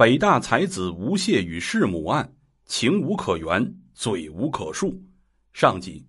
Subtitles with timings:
[0.00, 2.32] 北大才子吴谢宇弑母案，
[2.64, 4.98] 情无可原，罪无可恕。
[5.52, 6.02] 上集。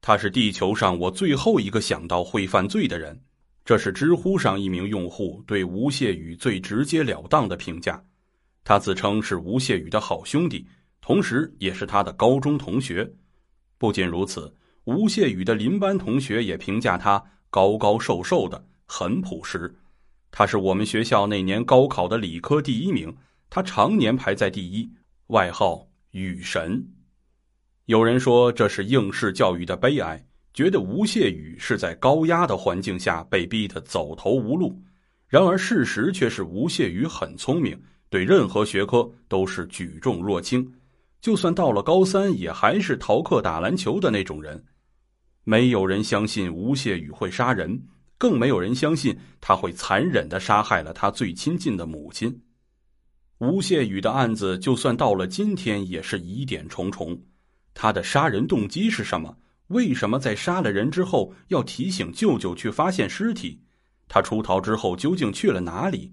[0.00, 3.20] 他是地球上我最后一个想到会犯罪的人，
[3.66, 8.02] 这是知乎上一名用户对吴谢宇最直截了当的评价。
[8.64, 10.66] 他自称是吴谢宇的好兄弟，
[11.02, 13.06] 同时也是他的高中同学。
[13.76, 14.50] 不仅如此，
[14.84, 19.70] 吴谢宇的邻班同学也评价他高高瘦瘦的，很朴实。
[20.36, 23.16] 他是我们学校那年高考的理科第一名，
[23.48, 24.90] 他常年排在第一，
[25.28, 26.84] 外号“雨神”。
[27.86, 34.76] 有人说这是应试教育的悲哀，觉得吴谢宇是在高压的环境下被逼得走投无路。
[35.28, 37.80] 然而事实却是吴谢宇很聪明，
[38.10, 40.68] 对任何学科都是举重若轻，
[41.20, 44.64] 就算到了高三也还是逃课打篮球的那种人。
[45.44, 47.80] 没有人相信吴谢宇会杀人。
[48.24, 52.40] 更没有人相信他会残忍的杀害了他最亲近的母亲。
[53.36, 57.22] 吴谢宇的案子，就算到了今天，也是疑点重重。
[57.74, 59.36] 他的杀人动机是什么？
[59.66, 63.60] 为什么在杀了人之后要提醒舅舅去发现尸体？
[64.08, 66.10] 他出逃之后究竟去了哪里？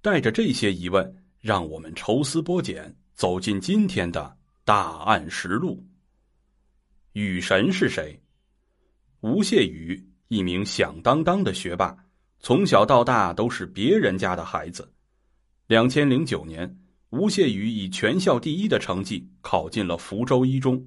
[0.00, 4.34] 带着这些疑问，让我们抽丝剥茧，走进今天的
[4.64, 5.86] 大案实录。
[7.12, 8.18] 雨神是谁？
[9.20, 10.02] 吴谢宇。
[10.28, 11.96] 一名响当当的学霸，
[12.40, 14.92] 从小到大都是别人家的孩子。
[15.68, 16.78] 两千零九年，
[17.10, 20.84] 吴谢宇以全校第一的成绩考进了福州一中，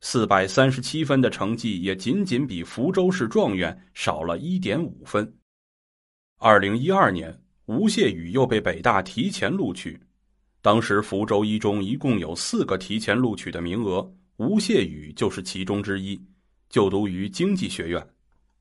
[0.00, 5.34] 四百三十七分的成绩也仅仅比福州市状元少了一点五分。
[6.38, 9.98] 二零一二年，吴谢宇又被北大提前录取，
[10.60, 16.22] 当时福州一中一共有四个提前录取的名额，吴谢宇就是其中之一，
[16.68, 18.06] 就读于经济学院。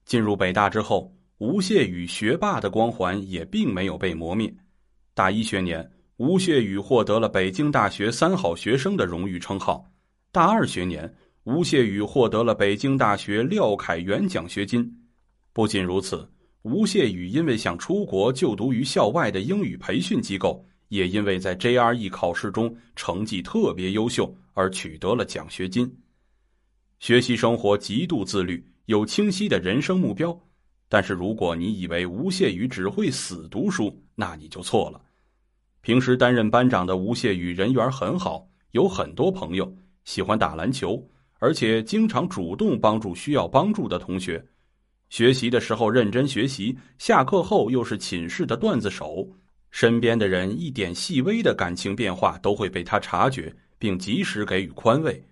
[0.06, 4.54] 进入北大之后，吴谢宇学霸的光环也并没有被磨灭。
[5.14, 9.84] 大一学年，吴谢宇获得了北京大学三好学生的荣誉称号；
[10.32, 11.12] 大二学年，
[11.44, 14.90] 吴谢宇获得了北京大学廖凯原奖学金。
[15.52, 16.30] 不仅如此，
[16.62, 25.92] 吴谢宇因为想出国就读于校外的英语培训机构，也因为在 GRE 考试中成绩特别优秀而取得了奖学金。
[27.00, 28.64] 学习生活极度自律。
[28.86, 30.40] 有清晰的人生目标，
[30.88, 35.02] 但是如果你以为吴谢宇只会死读书，那你就错了。
[35.82, 41.04] 平时担任班长的吴谢宇人缘很好，有很多朋友，喜欢打篮球，
[41.40, 44.44] 而且经常主动帮助需要帮助的同学。
[45.10, 49.28] 学习的时候认真学习，下课后又是寝室的段子手，
[49.70, 55.24] 身边的人一点细微的感情变化都会被他察觉，并及时给予宽慰。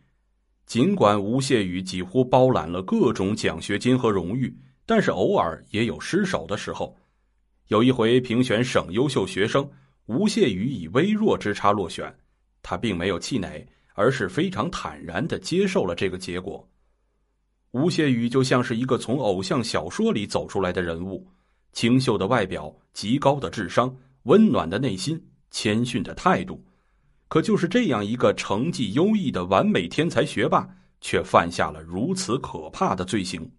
[0.66, 6.96] 尽管吴谢宇几乎包揽了各种奖学金和荣誉，但是偶尔也有失手的时候。
[7.68, 9.69] 有一回评选省优秀学生，
[10.07, 12.13] 吴谢宇以微弱之差落选，
[12.62, 16.68] 他并没有气馁，而是非常坦然的接受了这个结果。
[17.72, 21.28] 吴谢宇就像是一个从偶像小说里走出来的人物，
[21.72, 25.19] 清秀的外表，极高的智商，温暖的内心，
[25.51, 26.63] 谦逊的态度。
[27.33, 30.69] 可就是这样一个成绩优异的完美天才学霸，
[31.01, 33.51] 却犯下了如此可怕的罪行。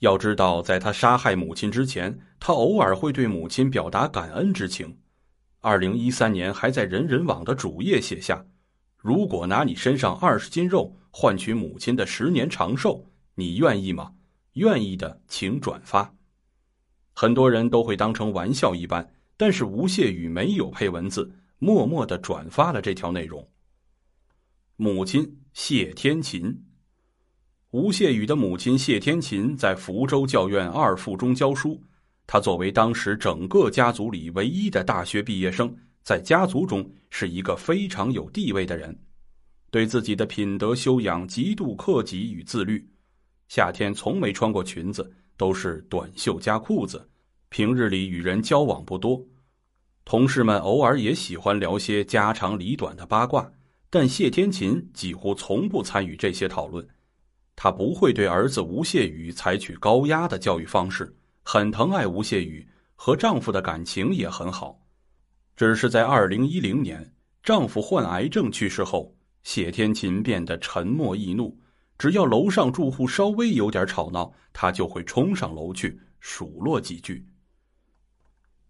[0.00, 4.94] 要知道，在他杀害母亲之前，他偶尔会对母亲表达感恩之情。
[5.60, 8.44] 二零一三年，还在人人网的主页写下
[9.00, 13.02] ：“如果拿你身上二十斤肉换取母亲的十年长寿，
[13.34, 14.12] 你愿意吗？
[14.52, 16.14] 愿意的，请转发。”
[17.16, 21.32] 很多人都会当成玩笑一般，但是吴谢宇没有配文字。
[21.58, 23.46] 默默的转发了这条内容。
[24.76, 26.56] 母亲谢天琴，
[27.70, 31.82] 吴谢宇的母亲谢天琴在福州教院二附中教书。
[32.26, 38.96] 她作为当时整个家族里唯一的大学毕业生，在家族中是一个非常有地位的人，
[39.70, 42.86] 对自己的品德修养极度克己与自律。
[43.48, 47.08] 夏天从没穿过裙子，都是短袖加裤子。
[47.48, 49.26] 平日里与人交往不多。
[50.08, 53.52] 同事们偶尔也喜欢聊些家长里短的八卦，
[53.90, 56.88] 但谢天琴几乎从不参与这些讨论。
[57.54, 64.80] 他不会对儿子吴谢宇采取高压的教育方式，很疼爱吴谢宇，和丈夫的感情也很好。
[65.54, 67.12] 只是在二零一零年，
[67.42, 71.54] 丈夫患癌症去世后，谢天琴变得沉默易怒，
[71.98, 77.26] 只要楼上住户稍微有点吵闹，她就会冲上楼去数落几句。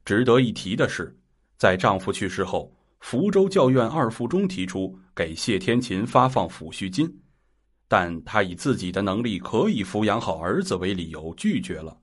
[0.04, 1.14] 值得一提的是。
[1.58, 7.12] 在丈夫去世后，福州教院二附中提出给谢天琴发放抚恤金，
[7.88, 11.98] 但她以自己的能力可以抚养好儿子为理由拒绝了。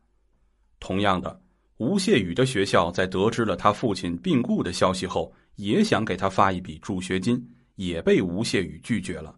[0.78, 1.42] 同样的，
[1.78, 7.42] 吴谢宇的学校在得知了他父亲病故的消息后，也想给他发一笔助学金，
[7.76, 9.34] 也被吴谢宇拒绝了，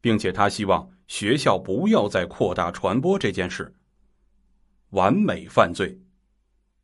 [0.00, 3.70] 并且他希望学校不要再扩大传播这件事。
[4.90, 6.00] 完美犯罪。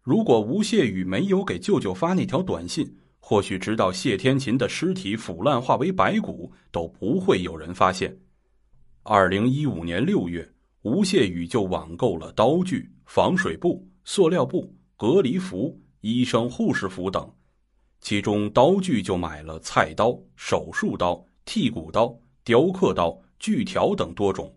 [0.04, 8.16] 如果吴谢宇没有给舅舅发那条短信，或许直到谢天琴的尸体腐烂化为白骨，都不会有人发现。
[9.02, 10.48] 二零一五年六月，
[10.82, 14.72] 吴谢宇就网购了刀具、防水布、塑料布。
[14.96, 17.28] 隔离服、医生、护士服等，
[18.00, 24.56] 其中刀具就买了菜刀、手术刀、剔骨刀、雕刻刀、锯条等多种。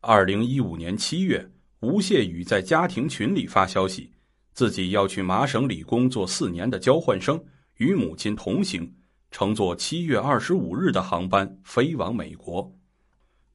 [0.00, 4.12] 二零一五年七月，吴谢宇在家庭群里发消息，
[4.56, 7.38] 自己要去麻省理工做四年的交换生，
[7.76, 8.90] 与母亲同行，
[9.30, 12.74] 乘坐七月二十五日的航班飞往美国。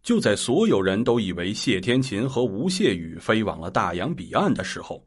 [0.04, 5.04] 就在所有人都以为谢天琴和吴谢宇飞往了大洋彼岸的时候。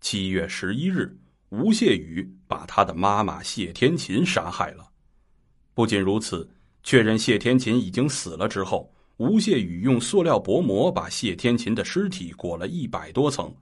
[0.00, 1.14] 七月十一日，
[1.50, 4.88] 吴谢宇把他的妈妈谢天琴杀害了。
[5.74, 6.48] 不仅如此，
[6.82, 13.54] 确认谢天琴已经死了之后，吴谢宇用塑料薄膜把谢天琴的尸体裹了一百多层，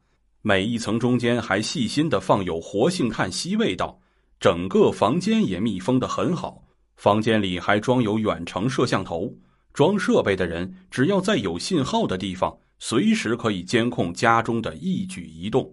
[0.45, 3.97] 每一层中间还细心的放有活性炭吸味道，
[4.41, 6.61] 整个房间也密封的很好。
[6.97, 9.33] 房间里还装有远程摄像头，
[9.73, 15.73] 装设备的人只要在有信号的地方，随时可以监控家中的一举一动。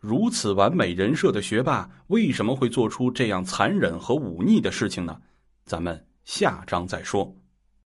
[0.00, 5.16] 如此完美人设的学霸，为什么会做出这样残忍和忤逆的事情呢？
[5.64, 7.32] 咱们下章再说。